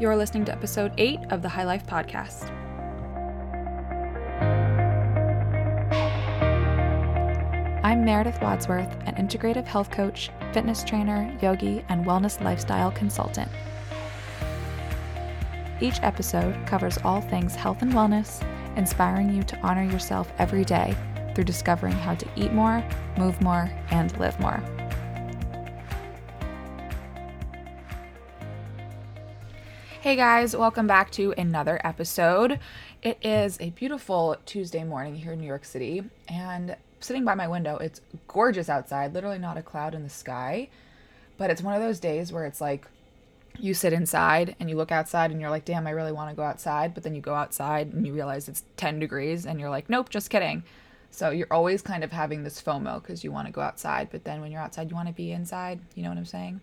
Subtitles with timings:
[0.00, 2.48] You're listening to episode 8 of the HYE Life Podcast.
[7.84, 13.50] I'm Meredith Wadsworth, an integrative health coach, fitness trainer, yogi, and wellness lifestyle consultant.
[15.82, 18.42] Each episode covers all things health and wellness,
[18.78, 20.96] inspiring you to honor yourself every day
[21.34, 22.82] through discovering how to eat more,
[23.18, 24.62] move more, and live more.
[30.10, 32.58] Hey guys, welcome back to another episode.
[33.00, 37.46] It is a beautiful Tuesday morning here in New York City, and sitting by my
[37.46, 40.68] window, it's gorgeous outside, literally not a cloud in the sky.
[41.38, 42.88] But it's one of those days where it's like
[43.56, 46.34] you sit inside and you look outside and you're like, damn, I really want to
[46.34, 46.92] go outside.
[46.92, 50.08] But then you go outside and you realize it's 10 degrees and you're like, nope,
[50.08, 50.64] just kidding.
[51.12, 54.08] So you're always kind of having this FOMO because you want to go outside.
[54.10, 55.78] But then when you're outside, you want to be inside.
[55.94, 56.60] You know what I'm saying?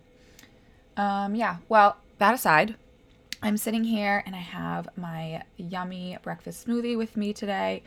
[0.98, 2.74] Um, yeah, well, that aside,
[3.40, 7.84] I'm sitting here and I have my yummy breakfast smoothie with me today,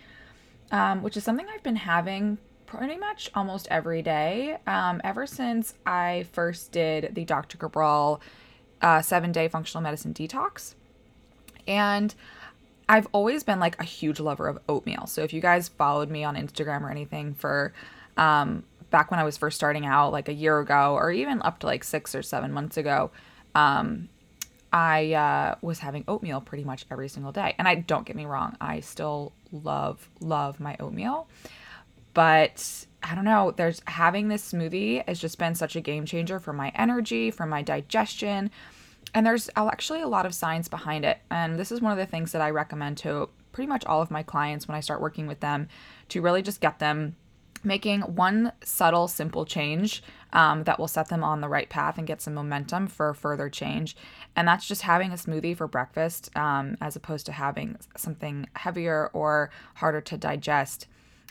[0.72, 5.73] um, which is something I've been having pretty much almost every day um, ever since
[5.86, 7.58] I first did the Dr.
[7.58, 8.22] Cabral
[8.81, 10.75] uh, seven day functional medicine detox.
[11.68, 12.16] And
[12.88, 15.06] I've always been like a huge lover of oatmeal.
[15.08, 17.73] So if you guys followed me on Instagram or anything for
[18.16, 21.59] um, back when I was first starting out, like a year ago, or even up
[21.59, 23.12] to like six or seven months ago,
[23.53, 24.08] um,
[24.73, 27.55] I uh, was having oatmeal pretty much every single day.
[27.58, 31.28] And I don't get me wrong, I still love, love my oatmeal.
[32.13, 36.39] But I don't know, there's having this smoothie has just been such a game changer
[36.39, 38.52] for my energy, for my digestion.
[39.13, 41.19] And there's actually a lot of science behind it.
[41.30, 44.11] And this is one of the things that I recommend to pretty much all of
[44.11, 45.67] my clients when I start working with them
[46.09, 47.16] to really just get them
[47.63, 50.03] making one subtle, simple change
[50.34, 53.50] um, that will set them on the right path and get some momentum for further
[53.50, 53.96] change.
[54.36, 59.09] And that's just having a smoothie for breakfast um, as opposed to having something heavier
[59.14, 60.88] or harder to digest.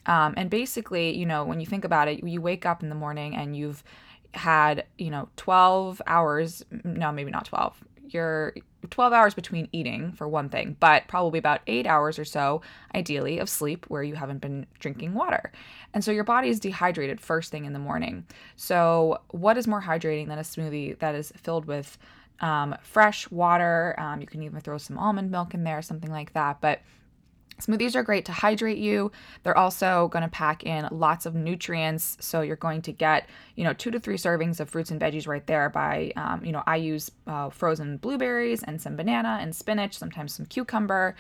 [0.07, 2.95] Um, and basically, you know, when you think about it, you wake up in the
[2.95, 3.85] morning and you've
[4.33, 8.55] had, you know, 12 hours, no, maybe not 12, you're
[8.89, 12.63] 12 hours between eating for one thing, but probably about eight hours or so,
[12.95, 15.53] ideally, of sleep where you haven't been drinking water.
[15.93, 18.27] And so your body is dehydrated first thing in the morning.
[18.57, 21.99] So, what is more hydrating than a smoothie that is filled with
[22.41, 23.95] um, fresh water?
[23.99, 26.61] Um, you can even throw some almond milk in there, something like that.
[26.61, 26.81] But
[27.61, 29.13] Smoothies are great to hydrate you.
[29.43, 32.17] They're also going to pack in lots of nutrients.
[32.21, 35.27] So you're going to get, you know, two to three servings of fruits and veggies
[35.27, 39.55] right there by, um, you know, I use uh, frozen blueberries and some banana and
[39.55, 41.15] spinach, sometimes some cucumber,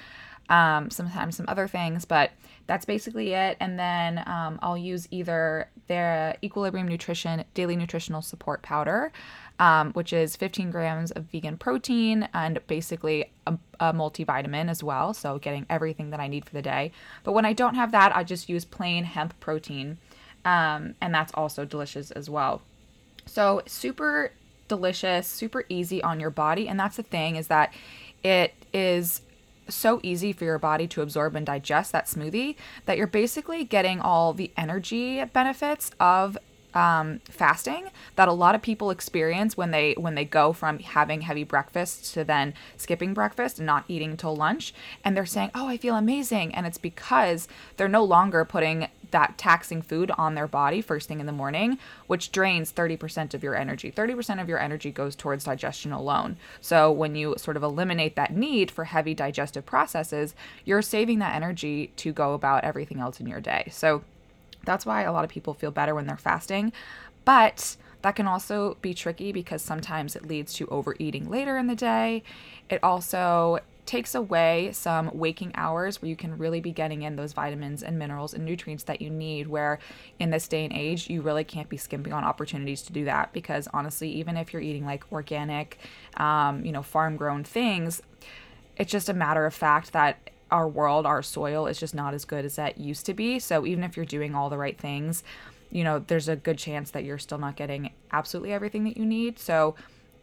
[0.50, 2.32] um, sometimes some other things, but
[2.66, 3.56] that's basically it.
[3.60, 9.12] And then um, I'll use either their Equilibrium Nutrition Daily Nutritional Support Powder
[9.60, 15.12] um, which is 15 grams of vegan protein and basically a, a, multivitamin as well.
[15.12, 16.92] So, getting everything that I need for the day.
[17.22, 19.98] But when I don't have that, I just use plain hemp protein,
[20.44, 22.62] um, and that's also delicious as well.
[23.26, 24.32] So, super
[24.66, 26.66] delicious, super easy on your body.
[26.66, 27.72] And that's the thing is that
[28.24, 29.20] it is
[29.68, 32.56] so easy for your body to absorb and digest that smoothie
[32.86, 36.36] that you're basically getting all the energy benefits of
[36.74, 41.22] um, fasting that a lot of people experience when they when they go from having
[41.22, 44.74] heavy breakfast to then skipping breakfast and not eating until lunch.
[45.04, 46.54] And they're saying oh i feel amazing.
[46.54, 51.18] And it's because they're no longer putting that taxing food on their body first thing
[51.18, 53.90] in the morning which drains 30% of your energy.
[53.90, 56.36] 30% of your energy goes towards digestion alone.
[56.60, 61.34] So when you sort of eliminate that need for heavy digestive processes you're saving that
[61.34, 63.68] energy to go about everything else in your day.
[63.70, 64.02] So
[64.64, 66.72] that's why a lot of people feel better when they're fasting.
[67.24, 71.74] But that can also be tricky because sometimes it leads to overeating later in the
[71.74, 72.22] day.
[72.68, 77.32] It also takes away some waking hours where you can really be getting in those
[77.32, 79.80] vitamins and minerals and nutrients that you need where
[80.20, 83.32] in this day and age you really can't be skimping on opportunities to do that
[83.32, 85.76] because honestly even if you're eating like organic
[86.18, 88.00] um, you know farm grown things
[88.76, 92.24] it's just a matter of fact that our world, our soil is just not as
[92.24, 93.38] good as that used to be.
[93.38, 95.22] So even if you're doing all the right things,
[95.70, 99.06] you know, there's a good chance that you're still not getting absolutely everything that you
[99.06, 99.38] need.
[99.38, 99.76] So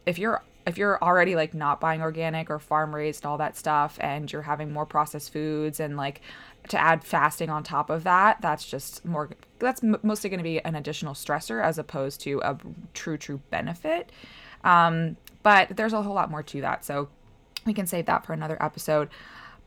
[0.06, 3.96] if you're if you're already like not buying organic or farm raised all that stuff
[4.00, 6.20] and you're having more processed foods and like
[6.68, 10.62] to add fasting on top of that that's just more that's mostly going to be
[10.64, 12.56] an additional stressor as opposed to a
[12.92, 14.12] true true benefit
[14.64, 17.08] um, but there's a whole lot more to that so
[17.64, 19.08] we can save that for another episode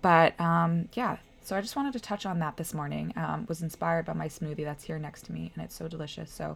[0.02, 3.14] but um, yeah, so I just wanted to touch on that this morning.
[3.16, 6.32] Um, was inspired by my smoothie that's here next to me, and it's so delicious.
[6.32, 6.56] So,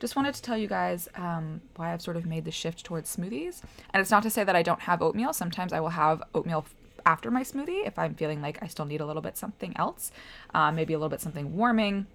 [0.00, 3.14] just wanted to tell you guys um, why I've sort of made the shift towards
[3.14, 3.62] smoothies.
[3.92, 5.32] And it's not to say that I don't have oatmeal.
[5.32, 6.66] Sometimes I will have oatmeal
[7.06, 10.10] after my smoothie if I'm feeling like I still need a little bit something else,
[10.52, 12.06] uh, maybe a little bit something warming,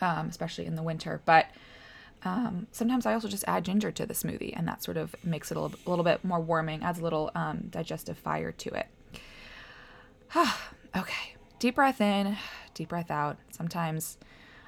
[0.00, 1.20] um, especially in the winter.
[1.24, 1.46] But
[2.24, 5.50] um, sometimes I also just add ginger to the smoothie, and that sort of makes
[5.50, 8.70] it a little, a little bit more warming, adds a little um, digestive fire to
[8.70, 8.86] it.
[10.96, 12.36] okay, deep breath in,
[12.74, 13.38] deep breath out.
[13.50, 14.18] Sometimes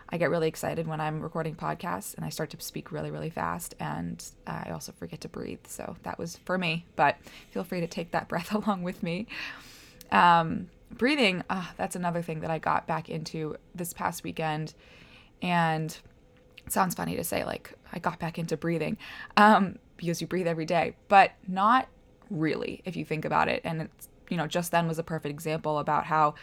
[0.08, 3.30] I get really excited when I'm recording podcasts and I start to speak really, really
[3.30, 5.66] fast, and I also forget to breathe.
[5.66, 7.16] So that was for me, but
[7.50, 9.26] feel free to take that breath along with me.
[10.12, 14.74] Um, breathing, uh, that's another thing that I got back into this past weekend.
[15.42, 15.96] And
[16.68, 18.96] sounds funny to say like I got back into breathing
[19.36, 21.88] um, because you breathe every day, but not
[22.30, 23.60] really if you think about it.
[23.64, 26.34] And it's, you know, just then was a perfect example about how,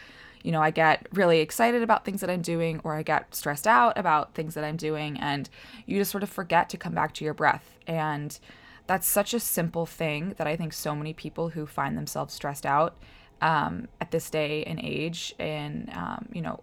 [0.42, 3.66] you know, I get really excited about things that I'm doing or I get stressed
[3.66, 5.48] out about things that I'm doing and
[5.86, 7.78] you just sort of forget to come back to your breath.
[7.86, 8.38] And
[8.86, 12.66] that's such a simple thing that I think so many people who find themselves stressed
[12.66, 12.96] out
[13.40, 16.60] um, at this day and age and, um, you know,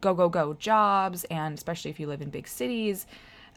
[0.00, 3.06] go go go jobs and especially if you live in big cities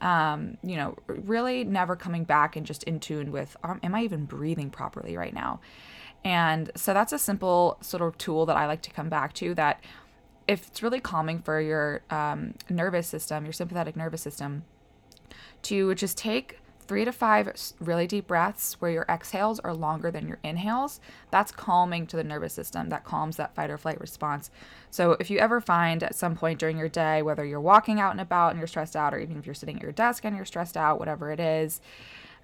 [0.02, 4.04] um, you know really never coming back and just in tune with um, am i
[4.04, 5.60] even breathing properly right now
[6.24, 9.54] and so that's a simple sort of tool that i like to come back to
[9.54, 9.82] that
[10.48, 14.64] if it's really calming for your um, nervous system your sympathetic nervous system
[15.62, 20.28] to just take three to five really deep breaths where your exhales are longer than
[20.28, 21.00] your inhales.
[21.32, 22.90] That's calming to the nervous system.
[22.90, 24.52] That calms that fight or flight response.
[24.92, 28.12] So, if you ever find at some point during your day, whether you're walking out
[28.12, 30.36] and about and you're stressed out, or even if you're sitting at your desk and
[30.36, 31.82] you're stressed out, whatever it is,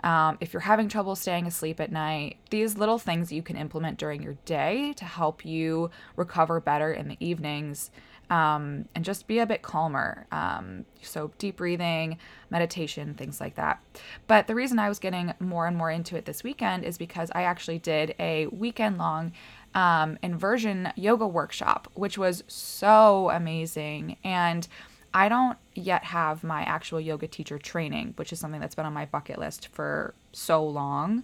[0.03, 3.97] um, if you're having trouble staying asleep at night, these little things you can implement
[3.97, 7.91] during your day to help you recover better in the evenings
[8.29, 10.27] um, and just be a bit calmer.
[10.31, 12.17] Um, so, deep breathing,
[12.49, 13.81] meditation, things like that.
[14.27, 17.31] But the reason I was getting more and more into it this weekend is because
[17.33, 19.33] I actually did a weekend long
[19.73, 24.17] um, inversion yoga workshop, which was so amazing.
[24.23, 24.67] And
[25.13, 28.93] I don't yet have my actual yoga teacher training, which is something that's been on
[28.93, 31.23] my bucket list for so long.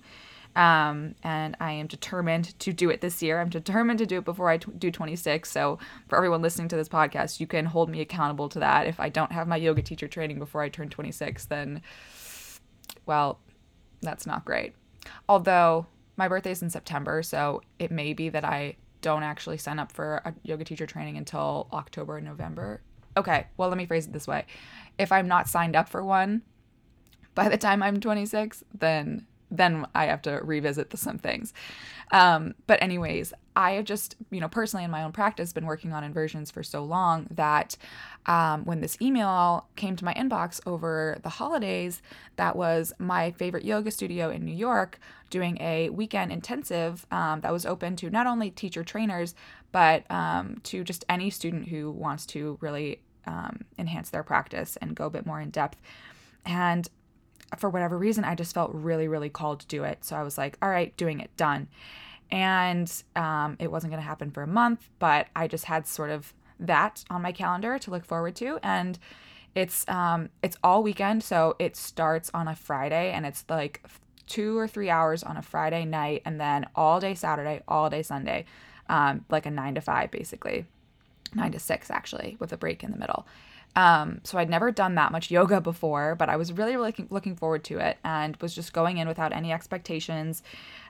[0.55, 3.41] Um, and I am determined to do it this year.
[3.41, 5.51] I'm determined to do it before I t- do 26.
[5.51, 8.87] So, for everyone listening to this podcast, you can hold me accountable to that.
[8.87, 11.81] If I don't have my yoga teacher training before I turn 26, then,
[13.05, 13.39] well,
[14.01, 14.73] that's not great.
[15.27, 19.77] Although my birthday is in September, so it may be that I don't actually sign
[19.77, 22.81] up for a yoga teacher training until October and November.
[23.17, 24.45] Okay, well, let me phrase it this way.
[24.97, 26.41] If I'm not signed up for one
[27.33, 31.53] by the time I'm 26, then then I have to revisit the, some things.
[32.11, 35.93] Um, but anyways, I have just, you know, personally in my own practice been working
[35.93, 37.77] on inversions for so long that
[38.25, 42.01] um, when this email came to my inbox over the holidays,
[42.35, 47.53] that was my favorite yoga studio in New York doing a weekend intensive um, that
[47.53, 49.35] was open to not only teacher trainers,
[49.71, 54.95] but um, to just any student who wants to really um, enhance their practice and
[54.95, 55.79] go a bit more in depth.
[56.45, 56.87] And
[57.57, 60.03] for whatever reason, I just felt really, really called to do it.
[60.03, 61.67] So I was like, all right, doing it, done.
[62.31, 66.09] And um, it wasn't going to happen for a month, but I just had sort
[66.09, 68.59] of that on my calendar to look forward to.
[68.63, 68.97] And
[69.53, 73.81] it's um, it's all weekend, so it starts on a Friday, and it's like
[74.27, 78.03] two or three hours on a Friday night, and then all day Saturday, all day
[78.03, 78.45] Sunday,
[78.89, 80.65] um, like a nine to five, basically,
[81.33, 83.25] nine to six actually, with a break in the middle.
[83.75, 87.35] Um, so I'd never done that much yoga before, but I was really, really looking
[87.35, 90.43] forward to it and was just going in without any expectations.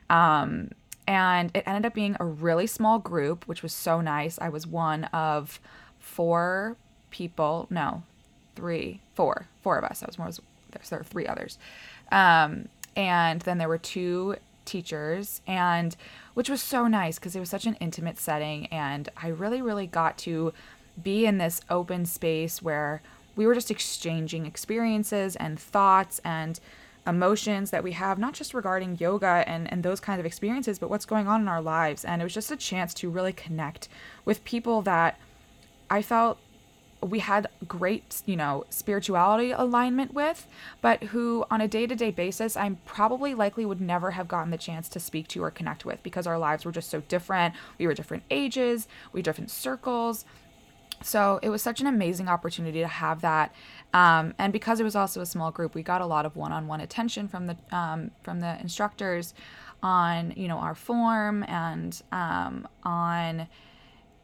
[0.08, 0.70] Um,
[1.08, 4.38] and it ended up being a really small group, which was so nice.
[4.40, 5.60] I was one of
[5.98, 6.76] four
[7.10, 8.02] people, no,
[8.54, 10.02] three, four, four of us.
[10.02, 10.30] I was more,
[10.70, 11.58] there were three others.
[12.12, 14.36] Um, and then there were two
[14.66, 15.96] teachers and
[16.34, 19.86] which was so nice because it was such an intimate setting and I really really
[19.86, 20.52] got to
[21.02, 23.02] be in this open space where
[23.36, 26.58] we were just exchanging experiences and thoughts and
[27.06, 30.90] emotions that we have, not just regarding yoga and, and those kinds of experiences, but
[30.90, 32.04] what's going on in our lives.
[32.04, 33.88] And it was just a chance to really connect
[34.24, 35.18] with people that
[35.88, 36.38] I felt
[37.02, 40.46] we had great, you know, spirituality alignment with,
[40.80, 44.50] but who on a day to day basis, I'm probably likely would never have gotten
[44.50, 47.54] the chance to speak to or connect with because our lives were just so different.
[47.78, 50.24] We were different ages, we different circles,
[51.02, 53.54] so it was such an amazing opportunity to have that
[53.92, 56.80] um, and because it was also a small group we got a lot of one-on-one
[56.80, 59.34] attention from the um, from the instructors
[59.82, 63.46] on you know our form and um, on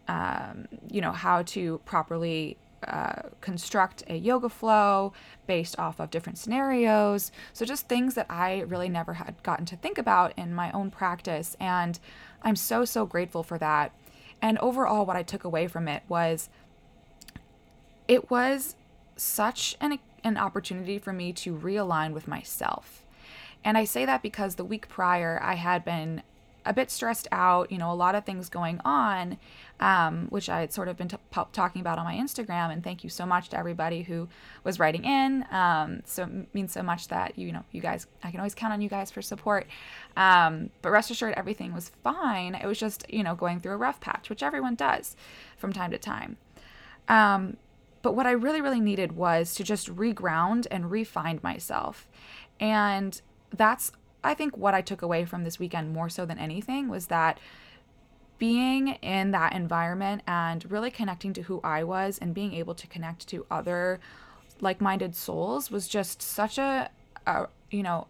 [0.09, 2.57] um, you know, how to properly
[2.87, 5.13] uh, construct a yoga flow
[5.47, 7.31] based off of different scenarios.
[7.53, 10.91] So, just things that I really never had gotten to think about in my own
[10.91, 11.57] practice.
[11.61, 11.99] And
[12.43, 13.93] I'm so, so grateful for that.
[14.41, 16.49] And overall, what I took away from it was
[18.09, 18.75] it was
[19.17, 23.05] such an, an opportunity for me to realign with myself.
[23.65, 26.23] And I say that because the week prior, I had been
[26.65, 29.39] a bit stressed out, you know, a lot of things going on,
[29.83, 31.17] um, which I had sort of been t-
[31.53, 32.73] talking about on my Instagram.
[32.73, 34.29] And thank you so much to everybody who
[34.63, 35.45] was writing in.
[35.51, 38.73] Um, so it means so much that, you know, you guys, I can always count
[38.73, 39.67] on you guys for support.
[40.17, 42.55] Um, but rest assured, everything was fine.
[42.55, 45.17] It was just, you know, going through a rough patch, which everyone does
[45.57, 46.37] from time to time.
[47.09, 47.57] Um,
[48.03, 52.07] but what I really, really needed was to just reground and refind myself.
[52.61, 53.21] And
[53.53, 53.91] that's
[54.23, 57.41] I think what I took away from this weekend more so than anything was that
[58.43, 62.89] being in that environment and really connecting to who I was and being able to
[62.89, 64.01] connect to other
[64.61, 66.91] like-minded souls was just such a,
[67.25, 68.09] a you know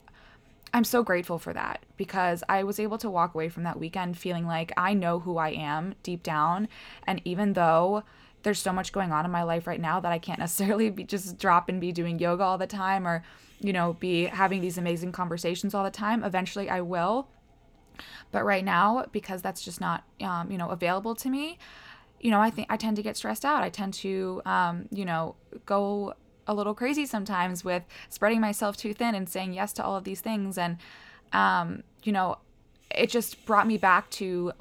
[0.72, 4.16] I'm so grateful for that because I was able to walk away from that weekend
[4.16, 6.66] feeling like I know who I am deep down
[7.06, 8.02] and even though
[8.42, 11.04] there's so much going on in my life right now that I can't necessarily be
[11.04, 13.22] just drop and be doing yoga all the time or
[13.60, 16.24] you know, be having these amazing conversations all the time.
[16.24, 17.28] Eventually, I will.
[18.30, 21.58] But right now, because that's just not, um, you know, available to me,
[22.20, 23.62] you know, I think I tend to get stressed out.
[23.62, 25.34] I tend to, um, you know,
[25.66, 26.14] go
[26.46, 30.04] a little crazy sometimes with spreading myself too thin and saying yes to all of
[30.04, 30.56] these things.
[30.56, 30.78] And,
[31.32, 32.38] um, you know,
[32.90, 34.52] it just brought me back to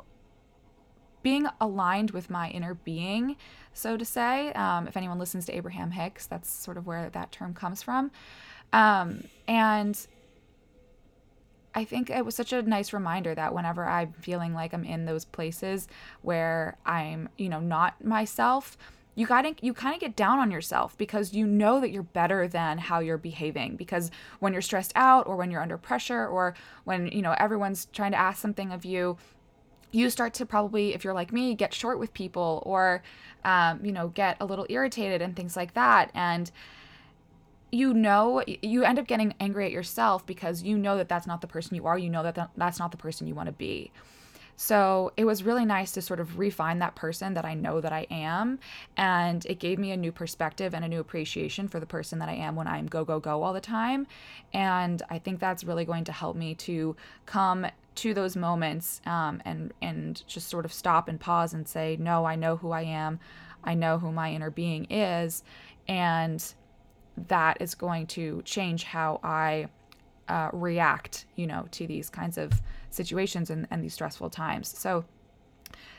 [1.24, 3.36] being aligned with my inner being,
[3.74, 4.52] so to say.
[4.54, 8.12] Um, if anyone listens to Abraham Hicks, that's sort of where that term comes from.
[8.74, 10.08] Um, and
[11.74, 15.06] I think it was such a nice reminder that whenever I'm feeling like I'm in
[15.06, 15.88] those places
[16.22, 18.78] where I'm, you know, not myself,
[19.16, 22.04] you got to you kind of get down on yourself because you know that you're
[22.04, 24.10] better than how you're behaving because
[24.40, 28.12] when you're stressed out or when you're under pressure or when, you know, everyone's trying
[28.12, 29.18] to ask something of you,
[29.92, 33.04] you start to probably, if you're like me, get short with people or,
[33.44, 36.10] um, you know, get a little irritated and things like that.
[36.14, 36.50] And
[37.72, 41.42] you know you end up getting angry at yourself because you know that that's not
[41.42, 43.92] the person you are you know that that's not the person you want to be
[44.62, 47.92] so it was really nice to sort of refine that person that I know that
[47.92, 48.60] I am.
[48.96, 52.30] And it gave me a new perspective and a new appreciation for the person that
[52.30, 54.06] I am when I'm go, go, go all the time.
[54.54, 59.42] And I think that's really going to help me to come to those moments um,
[59.46, 62.84] and, and just sort of stop and pause and say, no, I know who I
[62.84, 63.20] am.
[63.64, 65.42] I know who my inner being is.
[65.88, 66.54] And
[67.28, 69.68] that is going to change how I
[70.28, 72.54] uh, react, you know, to these kinds of
[72.90, 74.78] situations and, and these stressful times.
[74.78, 75.06] So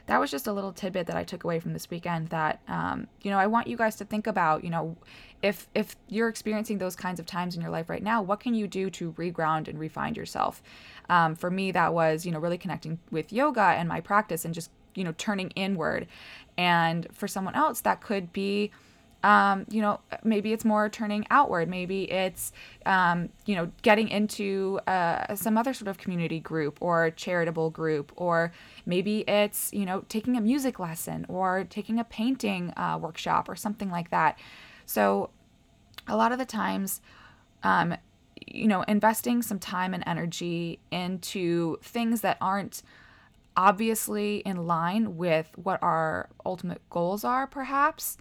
[0.07, 3.07] that was just a little tidbit that I took away from this weekend that, um,
[3.23, 4.97] you know, I want you guys to think about, you know,
[5.43, 8.55] if, if you're experiencing those kinds of times in your life right now, what can
[8.55, 10.63] you do to reground and refine yourself?
[11.09, 14.53] Um, for me, that was, you know, really connecting with yoga and my practice and
[14.53, 16.07] just, you know, turning inward.
[16.59, 18.73] And for someone else, that could be,
[19.23, 21.69] um, you know, maybe it's more turning outward.
[21.69, 22.53] Maybe it's,
[22.87, 28.13] um, you know, getting into uh, some other sort of community group or charitable group,
[28.17, 28.53] or
[28.85, 33.55] maybe it's, you know, taking a music lesson or taking a painting uh, workshop or
[33.55, 34.39] something like that.
[34.87, 35.31] So,
[36.09, 37.01] a lot of the times,
[37.63, 37.95] um,
[38.47, 42.83] you know, investing some time and energy into things that aren't
[43.57, 48.17] obviously in line with what our ultimate goals are, perhaps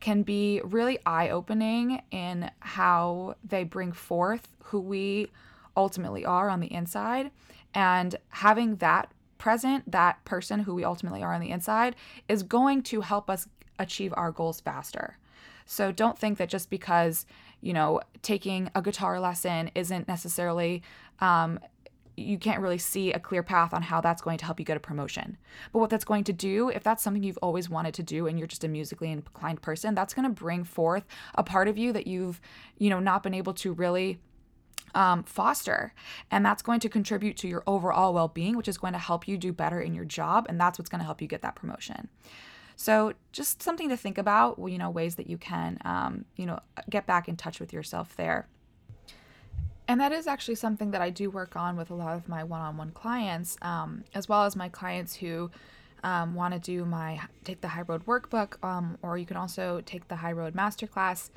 [0.00, 5.28] can be really eye opening in how they bring forth who we
[5.76, 7.30] ultimately are on the inside.
[7.74, 11.96] And having that present, that person who we ultimately are on the inside,
[12.28, 15.16] is going to help us achieve our goals faster.
[15.64, 17.26] So don't think that just because,
[17.60, 20.82] you know, taking a guitar lesson isn't necessarily
[21.20, 21.60] um,
[22.18, 24.76] you can't really see a clear path on how that's going to help you get
[24.76, 25.36] a promotion.
[25.72, 28.38] But what that's going to do, if that's something you've always wanted to do and
[28.38, 31.92] you're just a musically inclined person, that's going to bring forth a part of you
[31.92, 32.40] that you've,
[32.78, 34.18] you know, not been able to really
[34.94, 35.92] um, foster.
[36.30, 39.28] And that's going to contribute to your overall well being, which is going to help
[39.28, 40.46] you do better in your job.
[40.48, 42.08] And that's what's going to help you get that promotion.
[42.76, 46.60] So, just something to think about, you know, ways that you can, um, you know,
[46.88, 48.46] get back in touch with yourself there.
[49.88, 52.44] And that is actually something that I do work on with a lot of my
[52.44, 55.50] one on one clients, um, as well as my clients who
[56.04, 59.82] um, want to do my take the HYE Road workbook, um, or you can also
[59.86, 61.30] take the HYE Road masterclass,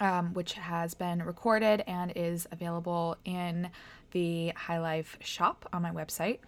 [0.00, 3.68] um, which has been recorded and is available in
[4.12, 6.38] the HYE Life shop on my website.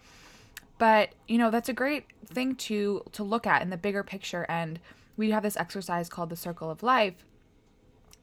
[0.79, 4.45] But, you know, that's a great thing to to look at in the bigger picture
[4.49, 4.79] and
[5.17, 7.23] we have this exercise called the circle of life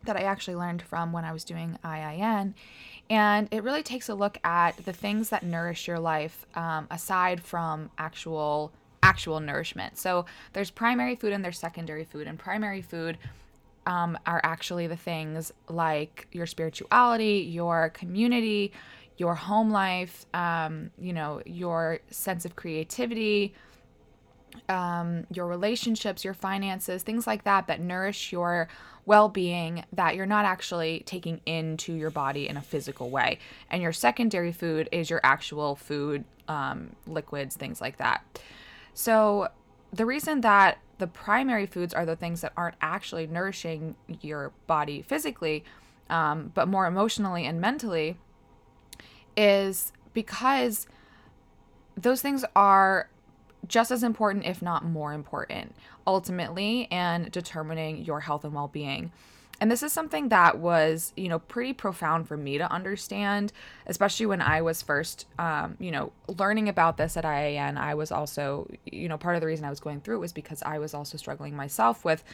[0.04, 2.54] that I actually learned from when I was doing IIN.
[3.10, 7.42] And it really takes a look at the things that nourish your life um, aside
[7.42, 9.98] from actual actual nourishment.
[9.98, 12.28] So there's primary food and there's secondary food.
[12.28, 13.18] And primary food
[13.84, 18.72] um, are actually the things like your spirituality, your community,
[19.16, 23.54] your home life, um, you know, your sense of creativity,
[24.68, 28.68] um, your relationships, your finances, things like that, that nourish your
[29.04, 33.38] well being that you're not actually taking into your body in a physical way.
[33.70, 38.24] And your secondary food is your actual food, um, liquids, things like that.
[38.94, 39.48] So,
[39.92, 45.02] the reason that the primary foods are the things that aren't actually nourishing your body
[45.02, 45.64] physically,
[46.08, 48.16] um, but more emotionally and mentally,
[49.36, 50.86] is because
[51.96, 53.08] those things are
[53.66, 55.74] just as important, if not more important,
[56.06, 59.12] ultimately, and determining your health and well being.
[59.60, 63.52] And this is something that was, you know, pretty profound for me to understand,
[63.86, 67.76] especially when I was first, um, you know, learning about this at IIN.
[67.76, 70.32] I was also, you know, part of the reason I was going through it was
[70.32, 72.24] because I was also struggling myself with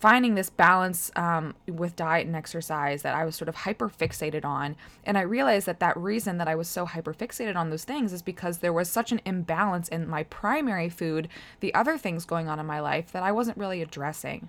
[0.00, 4.46] finding this balance um, with diet and exercise that I was sort of hyper fixated
[4.46, 4.76] on.
[5.04, 8.14] And I realized that that reason that I was so hyper fixated on those things
[8.14, 11.28] is because there was such an imbalance in my primary food,
[11.60, 14.48] the other things going on in my life that I wasn't really addressing.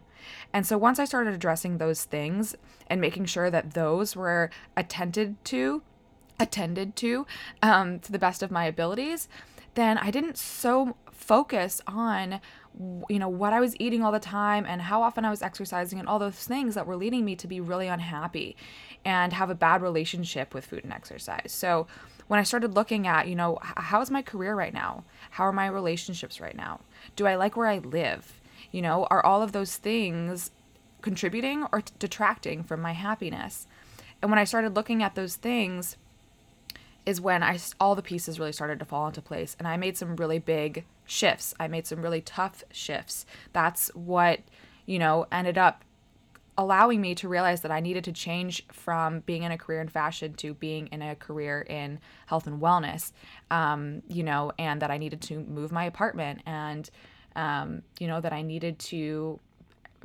[0.54, 2.56] And so once I started addressing those things
[2.88, 5.82] and making sure that those were attended to,
[6.40, 7.28] attended to,
[7.62, 9.28] um, to the best of my abilities,
[9.74, 12.42] then I didn't so focus on
[13.10, 16.00] you know what I was eating all the time and how often I was exercising
[16.00, 18.56] and all those things that were leading me to be really unhappy
[19.04, 21.52] and have a bad relationship with food and exercise.
[21.52, 21.88] So
[22.28, 25.04] when I started looking at, you know, how is my career right now?
[25.32, 26.80] How are my relationships right now?
[27.18, 28.40] Do I like where I live?
[28.72, 30.52] You know, are all of those things
[31.02, 33.68] contributing or detracting from my happiness?
[34.22, 35.98] And when I started looking at those things,
[37.06, 39.98] is when I all the pieces really started to fall into place and I made
[39.98, 41.54] some really big shifts.
[41.60, 43.26] I made some really tough shifts.
[43.52, 44.40] That's what,
[44.86, 45.84] you know, ended up
[46.58, 49.90] allowing me to realize that I needed to change from being in a career in
[49.90, 53.12] fashion to being in a career in health and wellness,
[53.50, 56.90] um, you know, and that I needed to move my apartment and,
[57.36, 59.40] um, you know, that I needed to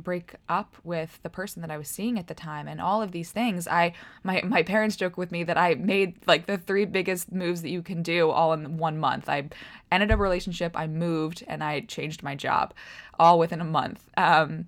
[0.03, 3.13] break up with the person that I was seeing at the time and all of
[3.13, 3.67] these things.
[3.67, 7.63] I my my parents joke with me that I made like the three biggest moves
[7.63, 9.29] that you can do all in one month.
[9.29, 9.49] I
[9.91, 12.75] ended a relationship, I moved, and I changed my job
[13.19, 14.09] all within a month.
[14.17, 14.67] Um,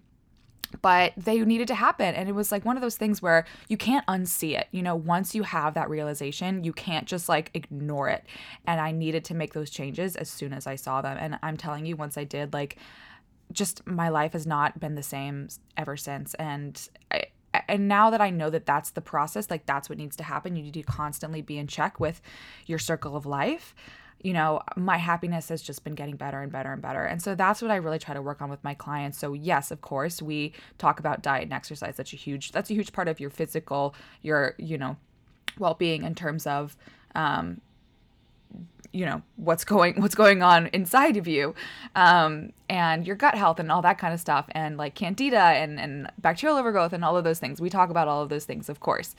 [0.83, 3.77] but they needed to happen and it was like one of those things where you
[3.77, 8.09] can't unsee it you know once you have that realization you can't just like ignore
[8.09, 8.25] it
[8.67, 11.57] and i needed to make those changes as soon as i saw them and i'm
[11.57, 12.77] telling you once i did like
[13.53, 17.25] just my life has not been the same ever since and I,
[17.67, 20.57] and now that I know that that's the process, like that's what needs to happen,
[20.57, 22.21] you need to constantly be in check with
[22.67, 23.75] your circle of life.
[24.23, 27.03] You know, my happiness has just been getting better and better and better.
[27.03, 29.19] And so that's what I really try to work on with my clients.
[29.19, 31.97] So yes, of course, we talk about diet and exercise.
[31.97, 34.97] That's a huge that's a huge part of your physical, your, you know,
[35.59, 36.77] well-being in terms of
[37.15, 37.61] um,
[38.92, 41.55] you know what's going what's going on inside of you
[41.94, 45.79] um, and your gut health and all that kind of stuff and like candida and,
[45.79, 47.61] and bacterial overgrowth and all of those things.
[47.61, 49.14] We talk about all of those things of course.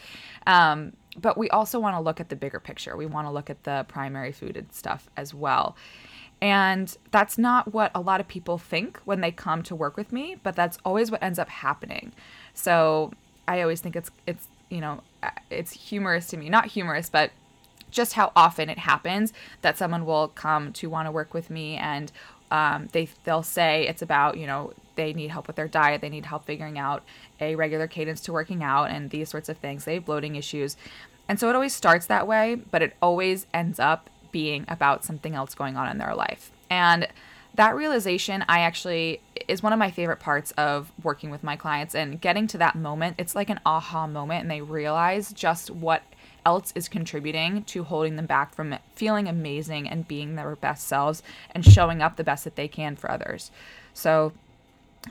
[0.47, 2.95] Um, but we also want to look at the bigger picture.
[2.95, 5.75] We want to look at the primary food and stuff as well.
[6.41, 10.11] And that's not what a lot of people think when they come to work with
[10.11, 12.11] me but that's always what ends up happening.
[12.53, 13.11] So
[13.47, 15.01] i always think it's it's you know
[15.49, 16.49] it's humorous to me.
[16.49, 17.31] Not humorous but
[17.91, 21.75] just how often it happens that someone will come to want to work with me
[21.75, 22.11] and
[22.51, 26.09] um, they they'll say it's about you know they need help with their diet they
[26.09, 27.03] need help figuring out
[27.39, 29.85] a regular cadence to working out and these sorts of things.
[29.85, 30.75] They have bloating issues.
[31.27, 35.35] And so it always starts that way but it always ends up being about something
[35.35, 36.51] else going on in their life.
[36.69, 37.07] And
[37.55, 41.95] that realization i actually is one of my favorite parts of working with my clients
[41.95, 43.15] and getting to that moment.
[43.17, 46.03] It's like an aha moment and they realize just what
[46.45, 51.23] else is contributing to holding them back from feeling amazing and being their best selves
[51.51, 53.51] and showing up the best that they can for others.
[53.93, 54.33] So,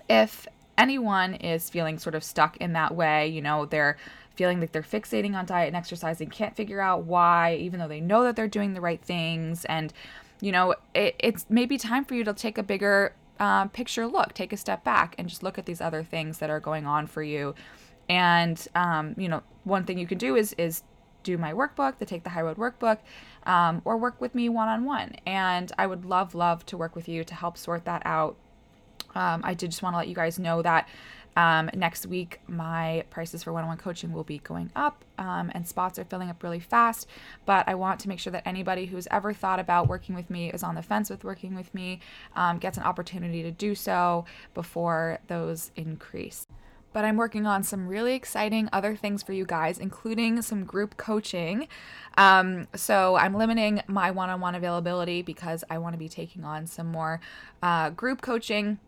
[0.09, 3.97] if anyone is feeling sort of stuck in that way, you know, they're
[4.39, 7.89] feeling like they're fixating on diet and exercise and can't figure out why, even though
[7.89, 9.65] they know that they're doing the right things.
[9.65, 9.93] And,
[10.41, 14.35] you know, it, it's maybe time for you to take a bigger uh, picture look,
[14.35, 17.09] take a step back, and just look at these other things that are going on
[17.09, 17.55] for you.
[18.09, 20.83] And, um, you know, one thing you can do is is
[21.23, 22.99] do my workbook, to take the HYE Road workbook,
[23.45, 25.17] um, or work with me one on one.
[25.27, 28.37] And I would love, love to work with you to help sort that out.
[29.15, 30.89] Um, I did just want to let you guys know that
[31.39, 35.53] um, next week, my prices for one on one coaching will be going up um,
[35.55, 37.07] and spots are filling up really fast.
[37.47, 40.51] But I want to make sure that anybody who's ever thought about working with me,
[40.51, 42.01] is on the fence with working with me,
[42.35, 46.45] um, gets an opportunity to do so before those increase
[46.93, 50.97] but I'm working on some really exciting other things for you guys, including some group
[50.97, 51.69] coaching.
[52.17, 56.45] Um, so I'm limiting my one on one availability because I want to be taking
[56.45, 57.21] on some more
[57.63, 58.79] uh, group coaching.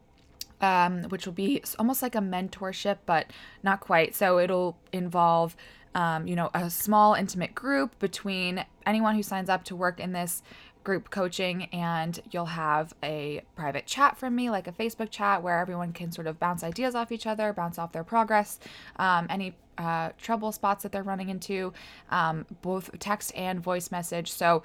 [0.62, 3.32] Um, which will be almost like a mentorship, but
[3.62, 4.14] not quite.
[4.14, 5.56] So it'll involve,
[5.94, 10.12] um, you know, a small intimate group between anyone who signs up to work in
[10.12, 10.42] this
[10.84, 15.58] group coaching and you'll have a private chat from me like a facebook chat where
[15.58, 18.58] everyone can sort of bounce ideas off each other bounce off their progress
[18.96, 21.72] um, any uh, trouble spots that they're running into
[22.10, 24.30] um, both text and voice message.
[24.30, 24.62] So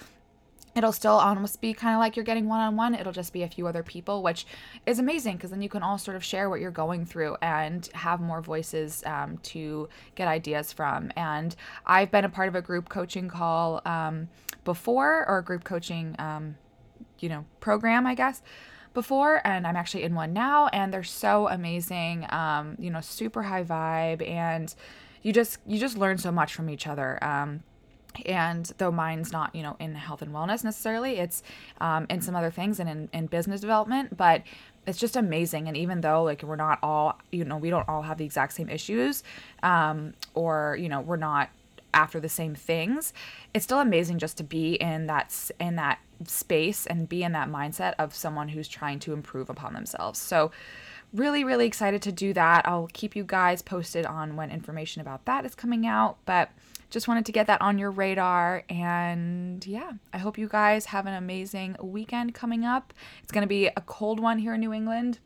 [0.75, 2.93] it'll still almost be kind of like you're getting one on one.
[2.93, 4.45] It'll just be a few other people, which
[4.85, 7.87] is amazing because then you can all sort of share what you're going through and
[7.93, 11.11] have more voices um, to get ideas from.
[11.15, 14.27] And I've been a part of a group coaching call um,
[14.65, 16.57] before, or a group coaching, um,
[17.19, 18.41] you know, program, I guess.
[18.93, 22.25] Before, and I'm actually in one now, and they're so amazing.
[22.29, 24.73] Um, you know, super high vibe, and
[25.21, 27.21] you just you just learn so much from each other.
[27.21, 27.63] Um,
[28.25, 31.43] and though mine's not you know in health and wellness necessarily it's
[31.81, 34.41] um, in some other things and in, in business development but
[34.87, 35.67] it's just amazing.
[35.67, 38.53] And even though like we're not all you know we don't all have the exact
[38.53, 39.23] same issues
[39.63, 41.49] um, or you know we're not
[41.93, 43.13] after the same things
[43.53, 47.49] it's still amazing just to be in that in that space and be in that
[47.49, 50.19] mindset of someone who's trying to improve upon themselves.
[50.19, 50.51] So
[51.13, 52.67] really really excited to do that.
[52.67, 56.49] I'll keep you guys posted on when information about that is coming out but
[56.89, 58.63] just wanted to get that on your radar.
[58.69, 62.93] And yeah, I hope you guys have an amazing weekend coming up.
[63.23, 65.19] It's going to be a cold one here in New England.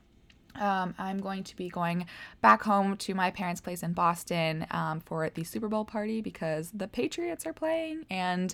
[0.55, 2.05] Um, I'm going to be going
[2.41, 6.71] back home to my parents' place in Boston um, for the Super Bowl party because
[6.73, 8.05] the Patriots are playing.
[8.09, 8.53] And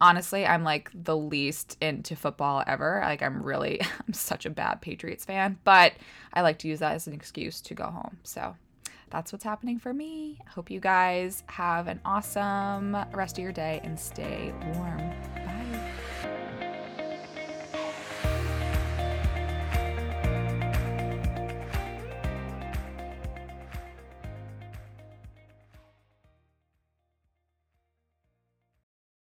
[0.00, 3.00] honestly, I'm like the least into football ever.
[3.04, 5.92] Like, I'm really, I'm such a bad Patriots fan, but
[6.32, 8.18] I like to use that as an excuse to go home.
[8.22, 8.56] So
[9.10, 10.38] that's what's happening for me.
[10.48, 15.07] Hope you guys have an awesome rest of your day and stay warm.